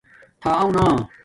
تھݳ 0.41 0.49
اَݸ 0.61 0.67
نݳ؟ 0.75 0.85